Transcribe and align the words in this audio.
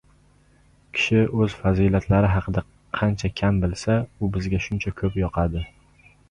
Kishi 0.93 1.19
o‘z 1.43 1.57
fazilatlari 1.65 2.31
haqida 2.37 2.63
qancha 3.01 3.31
kam 3.43 3.61
bilsa, 3.65 3.99
u 4.21 4.31
bizga 4.39 4.63
shuncha 4.69 4.95
ko‘p 5.05 5.21
yoqadi. 5.25 5.65